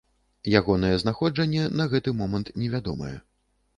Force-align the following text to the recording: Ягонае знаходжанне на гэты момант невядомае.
Ягонае 0.59 0.93
знаходжанне 1.03 1.67
на 1.81 1.87
гэты 1.93 2.17
момант 2.23 2.53
невядомае. 2.63 3.15